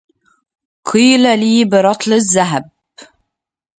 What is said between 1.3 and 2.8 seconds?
لي برطل الذهب